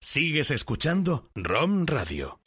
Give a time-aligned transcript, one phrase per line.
[0.00, 2.38] Sigues escuchando ROM Radio.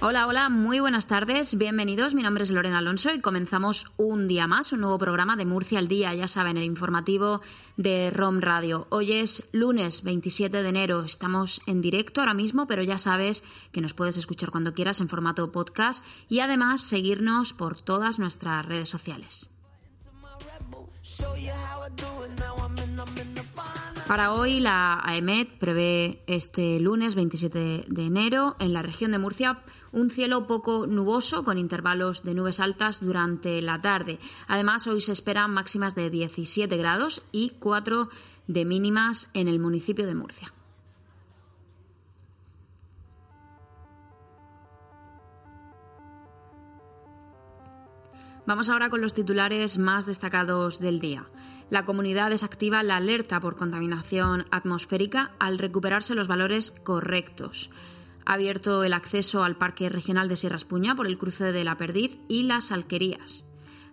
[0.00, 2.14] Hola, hola, muy buenas tardes, bienvenidos.
[2.14, 5.80] Mi nombre es Lorena Alonso y comenzamos un día más, un nuevo programa de Murcia
[5.80, 7.40] al Día, ya saben, el informativo
[7.76, 8.86] de ROM Radio.
[8.90, 13.42] Hoy es lunes 27 de enero, estamos en directo ahora mismo, pero ya sabes
[13.72, 18.64] que nos puedes escuchar cuando quieras en formato podcast y además seguirnos por todas nuestras
[18.66, 19.50] redes sociales.
[24.08, 29.60] Para hoy, la AEMET prevé este lunes 27 de enero en la región de Murcia
[29.92, 34.18] un cielo poco nuboso con intervalos de nubes altas durante la tarde.
[34.46, 38.08] Además, hoy se esperan máximas de 17 grados y 4
[38.46, 40.54] de mínimas en el municipio de Murcia.
[48.46, 51.26] Vamos ahora con los titulares más destacados del día.
[51.70, 57.70] La comunidad desactiva la alerta por contaminación atmosférica al recuperarse los valores correctos.
[58.24, 61.76] Ha abierto el acceso al Parque Regional de Sierra Espuña por el cruce de la
[61.76, 63.44] Perdiz y las Alquerías.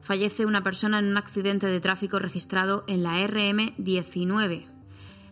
[0.01, 4.67] Fallece una persona en un accidente de tráfico registrado en la RM19.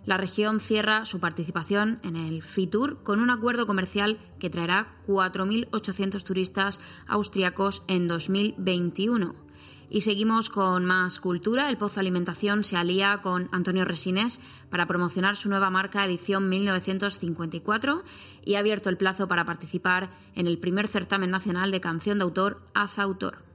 [0.06, 6.24] La región cierra su participación en el FITUR con un acuerdo comercial que traerá 4.800
[6.24, 9.43] turistas austriacos en 2021.
[9.90, 11.70] Y seguimos con más cultura.
[11.70, 18.04] El Pozo Alimentación se alía con Antonio Resines para promocionar su nueva marca edición 1954
[18.46, 22.24] y ha abierto el plazo para participar en el primer certamen nacional de canción de
[22.24, 23.53] autor Azautor.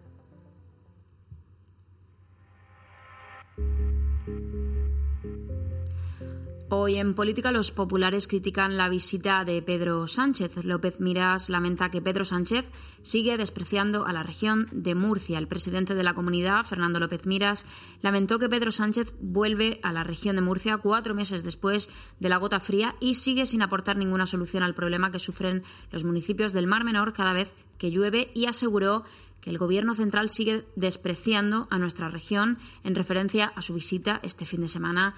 [6.71, 10.65] Hoy en política los populares critican la visita de Pedro Sánchez.
[10.65, 12.71] López Miras lamenta que Pedro Sánchez
[13.01, 15.39] sigue despreciando a la región de Murcia.
[15.39, 17.65] El presidente de la comunidad, Fernando López Miras,
[18.03, 21.89] lamentó que Pedro Sánchez vuelve a la región de Murcia cuatro meses después
[22.21, 26.05] de la gota fría y sigue sin aportar ninguna solución al problema que sufren los
[26.05, 29.05] municipios del Mar Menor cada vez que llueve y aseguró
[29.41, 34.45] que el Gobierno central sigue despreciando a nuestra región en referencia a su visita este
[34.45, 35.15] fin de semana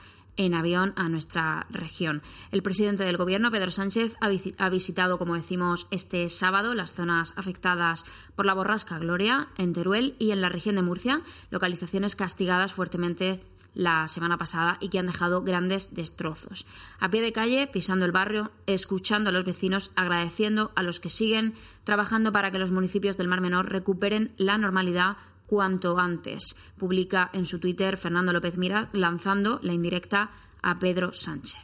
[0.46, 2.22] en avión a nuestra región.
[2.50, 6.94] El presidente del Gobierno, Pedro Sánchez, ha, visi- ha visitado, como decimos, este sábado las
[6.94, 8.06] zonas afectadas
[8.36, 11.20] por la borrasca Gloria en Teruel y en la región de Murcia,
[11.50, 13.42] localizaciones castigadas fuertemente
[13.74, 16.66] la semana pasada y que han dejado grandes destrozos.
[16.98, 21.08] A pie de calle, pisando el barrio, escuchando a los vecinos, agradeciendo a los que
[21.10, 25.18] siguen trabajando para que los municipios del Mar Menor recuperen la normalidad
[25.50, 26.54] cuanto antes.
[26.78, 30.30] Publica en su Twitter Fernando López Mira lanzando la indirecta
[30.62, 31.58] a Pedro Sánchez.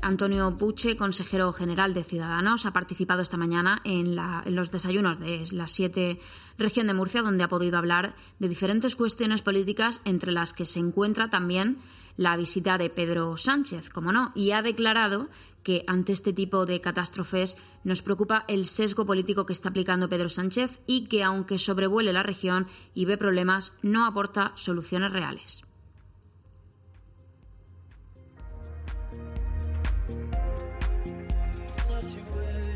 [0.00, 5.44] Antonio Puche, consejero general de Ciudadanos, ha participado esta mañana en, en los desayunos de
[5.50, 6.20] la 7
[6.56, 10.78] región de Murcia, donde ha podido hablar de diferentes cuestiones políticas, entre las que se
[10.78, 11.78] encuentra también
[12.18, 15.28] la visita de Pedro Sánchez, como no, y ha declarado
[15.62, 20.28] que ante este tipo de catástrofes nos preocupa el sesgo político que está aplicando Pedro
[20.28, 25.62] Sánchez y que, aunque sobrevuele la región y ve problemas, no aporta soluciones reales.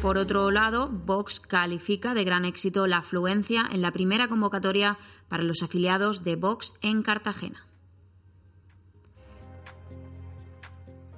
[0.01, 4.99] Por otro lado, Vox califica de gran éxito la afluencia en la primera convocatoria
[5.29, 7.65] para los afiliados de Vox en Cartagena.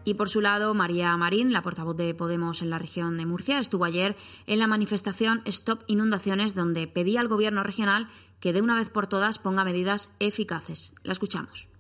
[0.05, 3.59] Y por su lado, María Marín, la portavoz de Podemos en la región de Murcia,
[3.59, 4.17] estuvo ayer
[4.47, 8.09] en la manifestación Stop Inundaciones, donde pedía al gobierno regional
[8.41, 10.93] que de una vez por todas ponga medidas eficaces.
[11.03, 11.74] La escuchamos.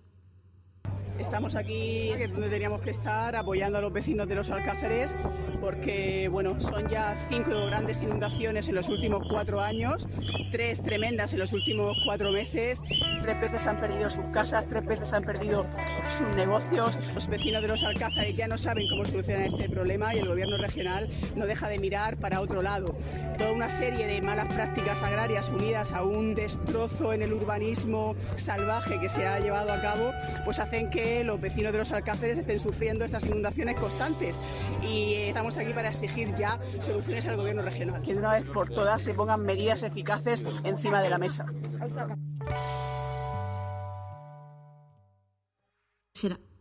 [1.19, 5.15] Estamos aquí donde teníamos que estar apoyando a los vecinos de los Alcáceres
[5.61, 10.07] porque bueno, son ya cinco grandes inundaciones en los últimos cuatro años,
[10.51, 12.81] tres tremendas en los últimos cuatro meses,
[13.23, 15.65] tres veces han perdido sus casas, tres veces han perdido
[16.11, 16.99] sus negocios.
[17.15, 20.59] Los vecinos de los Alcázares ya no saben cómo solucionar este problema y el gobierno
[20.59, 22.95] regional no deja de mirar para otro lado.
[23.39, 29.01] Toda una serie de malas prácticas agrarias unidas a un destrozo en el urbanismo salvaje
[29.01, 30.13] que se ha llevado a cabo,
[30.45, 34.37] pues hacen que que los vecinos de los Alcáceres estén sufriendo estas inundaciones constantes.
[34.83, 38.01] Y eh, estamos aquí para exigir ya soluciones al gobierno regional.
[38.01, 41.47] Que de una vez por todas se pongan medidas eficaces encima de la mesa.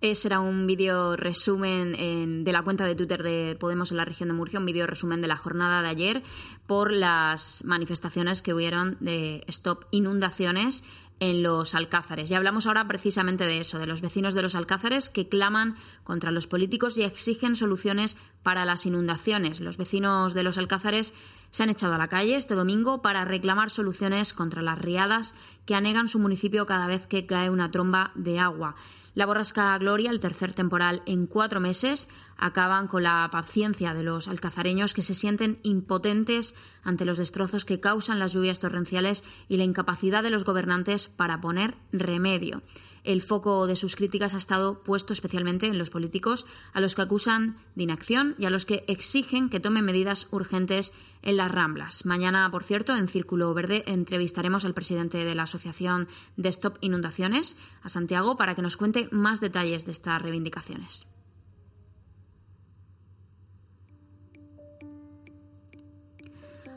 [0.02, 4.04] Ese era un vídeo resumen en, de la cuenta de Twitter de Podemos en la
[4.04, 6.24] región de Murcia, un vídeo resumen de la jornada de ayer
[6.68, 10.84] por las manifestaciones que hubieron de Stop Inundaciones
[11.30, 12.30] en los Alcázares.
[12.30, 16.32] Y hablamos ahora precisamente de eso, de los vecinos de los Alcázares que claman contra
[16.32, 19.62] los políticos y exigen soluciones para las inundaciones.
[19.62, 21.14] Los vecinos de los Alcázares
[21.54, 25.36] se han echado a la calle este domingo para reclamar soluciones contra las riadas
[25.68, 28.76] que anegan su municipio cada vez que cae una tromba de agua.
[29.14, 34.28] La borrasca Gloria, el tercer temporal en cuatro meses, acaban con la paciencia de los
[34.28, 39.64] alcazareños que se sienten impotentes ante los destrozos que causan las lluvias torrenciales y la
[39.64, 42.64] incapacidad de los gobernantes para poner remedio
[43.04, 47.02] el foco de sus críticas ha estado puesto especialmente en los políticos, a los que
[47.02, 52.06] acusan de inacción y a los que exigen que tomen medidas urgentes en las Ramblas.
[52.06, 56.08] Mañana, por cierto, en Círculo Verde entrevistaremos al presidente de la Asociación
[56.38, 61.08] de Stop Inundaciones, a Santiago, para que nos cuente más detalles de estas reivindicaciones.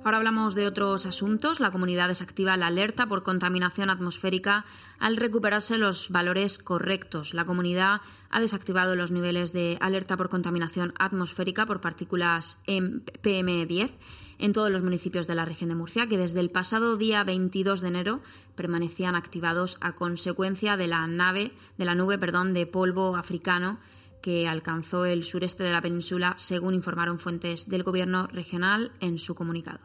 [0.07, 1.59] Ahora hablamos de otros asuntos.
[1.59, 4.65] La comunidad desactiva la alerta por contaminación atmosférica
[5.01, 7.35] al recuperarse los valores correctos.
[7.35, 13.91] La comunidad ha desactivado los niveles de alerta por contaminación atmosférica por partículas PM10
[14.39, 17.81] en todos los municipios de la región de Murcia, que desde el pasado día 22
[17.81, 18.21] de enero
[18.55, 23.81] permanecían activados a consecuencia de la nave, de la nube, perdón, de polvo africano
[24.23, 29.35] que alcanzó el sureste de la península, según informaron fuentes del gobierno regional en su
[29.35, 29.81] comunicado.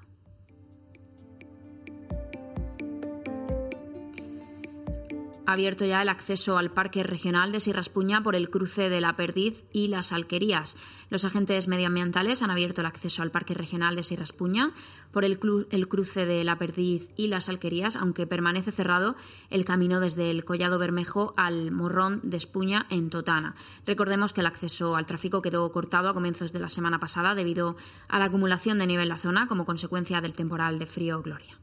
[5.51, 9.63] Abierto ya el acceso al Parque Regional de Sierraspuña por el cruce de la Perdiz
[9.71, 10.77] y las Alquerías.
[11.09, 14.71] Los agentes medioambientales han abierto el acceso al Parque Regional de Sierraspuña
[15.11, 15.39] por el,
[15.71, 19.15] el cruce de la Perdiz y las Alquerías, aunque permanece cerrado
[19.49, 23.55] el camino desde el Collado Bermejo al Morrón de Espuña en Totana.
[23.85, 27.75] Recordemos que el acceso al tráfico quedó cortado a comienzos de la semana pasada debido
[28.07, 31.57] a la acumulación de nieve en la zona como consecuencia del temporal de frío Gloria.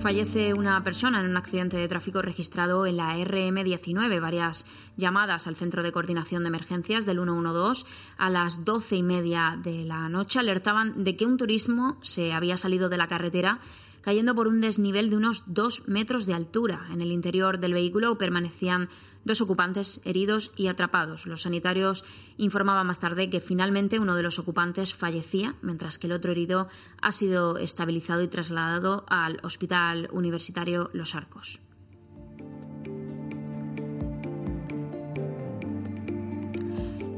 [0.00, 4.18] Fallece una persona en un accidente de tráfico registrado en la RM19.
[4.18, 4.66] Varias
[4.96, 7.84] llamadas al Centro de Coordinación de Emergencias del 112
[8.16, 12.56] a las doce y media de la noche alertaban de que un turismo se había
[12.56, 13.60] salido de la carretera
[14.00, 16.86] cayendo por un desnivel de unos dos metros de altura.
[16.90, 18.88] En el interior del vehículo permanecían
[19.24, 21.26] dos ocupantes heridos y atrapados.
[21.26, 22.04] Los sanitarios
[22.36, 26.68] informaban más tarde que finalmente uno de los ocupantes fallecía, mientras que el otro herido
[27.00, 31.60] ha sido estabilizado y trasladado al Hospital Universitario Los Arcos.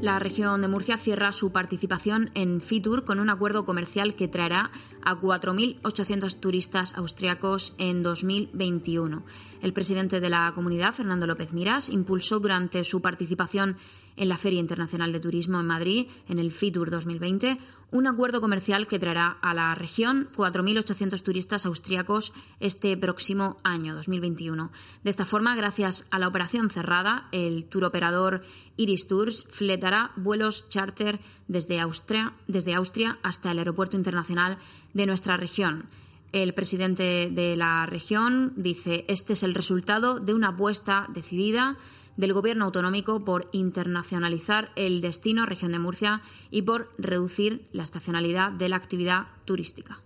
[0.03, 4.69] La región de Murcia cierra su participación en Fitur con un acuerdo comercial que traerá
[5.01, 9.23] a 4.800 turistas austriacos en 2021.
[9.61, 13.77] El presidente de la comunidad, Fernando López Miras, impulsó durante su participación
[14.17, 17.57] en la Feria Internacional de Turismo en Madrid, en el FITUR 2020,
[17.93, 24.71] un acuerdo comercial que traerá a la región 4.800 turistas austriacos este próximo año, 2021.
[25.03, 28.41] De esta forma, gracias a la operación cerrada, el tour operador
[28.77, 34.57] Iris Tours fletará vuelos charter desde Austria, desde Austria hasta el aeropuerto internacional
[34.93, 35.87] de nuestra región.
[36.31, 41.77] El presidente de la región dice, este es el resultado de una apuesta decidida
[42.17, 48.51] del Gobierno autonómico por internacionalizar el destino región de Murcia y por reducir la estacionalidad
[48.51, 50.03] de la actividad turística.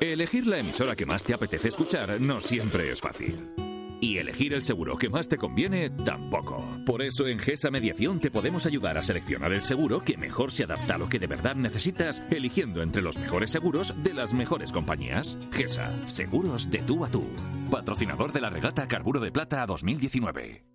[0.00, 3.63] Elegir la emisora que más te apetece escuchar no siempre es fácil.
[4.04, 6.62] Y elegir el seguro que más te conviene tampoco.
[6.84, 10.64] Por eso en GESA Mediación te podemos ayudar a seleccionar el seguro que mejor se
[10.64, 14.72] adapta a lo que de verdad necesitas, eligiendo entre los mejores seguros de las mejores
[14.72, 15.38] compañías.
[15.52, 17.24] GESA, seguros de tú a tú.
[17.70, 20.66] Patrocinador de la regata Carburo de Plata 2019.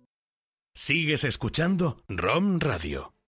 [0.74, 3.19] Sigues escuchando ROM Radio.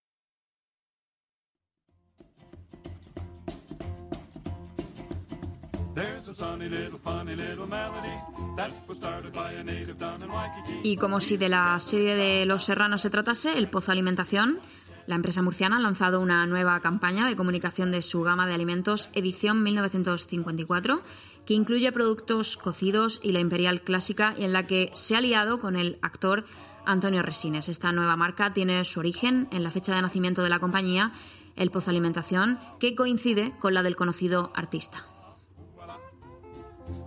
[10.83, 14.61] Y como si de la serie de Los Serranos se tratase, el Pozo Alimentación,
[15.07, 19.11] la empresa murciana ha lanzado una nueva campaña de comunicación de su gama de alimentos
[19.15, 21.03] edición 1954,
[21.45, 25.59] que incluye productos cocidos y la imperial clásica y en la que se ha aliado
[25.59, 26.45] con el actor
[26.87, 27.69] Antonio Resines.
[27.69, 31.13] Esta nueva marca tiene su origen en la fecha de nacimiento de la compañía,
[31.57, 35.12] el Pozo Alimentación, que coincide con la del conocido artista.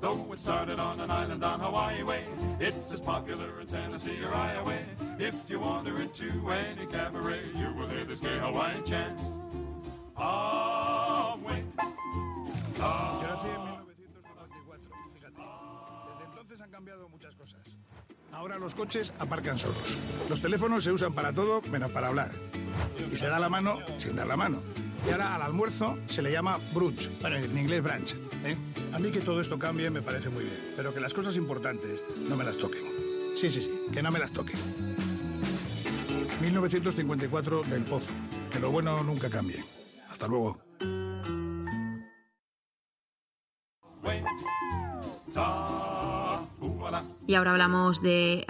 [0.02, 2.24] Though it started on an island on Hawaii way,
[2.60, 4.78] it's as popular in Tennessee or Iowa.
[5.20, 9.20] If you wander into any cabaret, you will hear this gay Hawaiian chant.
[10.18, 11.64] Away.
[12.78, 15.42] Yo nací en 1954, fíjate.
[16.10, 17.62] Desde entonces han cambiado muchas cosas.
[18.32, 19.98] Ahora los coches aparcan solos.
[20.30, 22.32] Los teléfonos se usan para todo menos para hablar.
[23.12, 24.62] Y se da la mano sin dar la mano.
[25.08, 28.16] Y ahora al almuerzo se le llama brunch, bueno, en inglés brunch.
[28.44, 28.56] ¿eh?
[28.92, 32.04] A mí que todo esto cambie me parece muy bien, pero que las cosas importantes
[32.28, 32.82] no me las toquen.
[33.36, 34.56] Sí, sí, sí, que no me las toquen.
[36.42, 38.14] 1954 del Pozo.
[38.52, 39.64] Que lo bueno nunca cambie.
[40.10, 40.58] Hasta luego.
[47.28, 48.46] Y ahora hablamos de,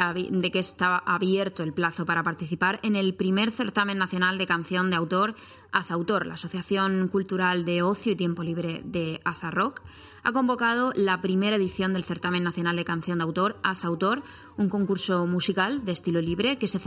[0.51, 4.97] que estaba abierto el plazo para participar en el primer certamen nacional de canción de
[4.97, 5.35] autor
[5.71, 6.25] Azautor.
[6.25, 9.81] La Asociación Cultural de Ocio y Tiempo Libre de Azarrock
[10.23, 14.23] ha convocado la primera edición del certamen nacional de canción de autor Azautor,
[14.57, 16.79] un concurso musical de estilo libre que se,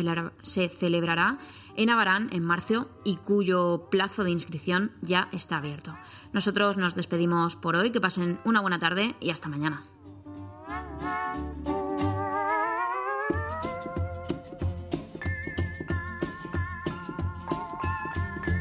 [0.42, 1.38] se celebrará
[1.76, 5.96] en Abarán en marzo y cuyo plazo de inscripción ya está abierto.
[6.34, 9.86] Nosotros nos despedimos por hoy, que pasen una buena tarde y hasta mañana.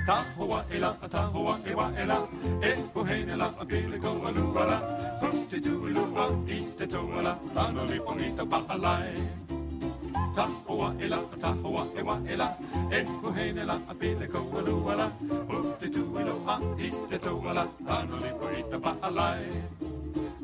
[0.07, 1.29] Tahua ela, la, ta
[1.97, 2.27] ela,
[2.63, 4.79] e puhenela, a biligo aluala,
[5.19, 9.19] puti tu lua, ite toala, tano liponita pahalai.
[10.33, 12.57] Tahua ela, tahua Ta ela,
[12.89, 15.11] e puhenela, a biligo aluala,
[15.49, 19.61] puti tu lua, ite toala, tano liponita pahalai.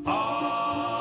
[0.04, 0.93] Ah!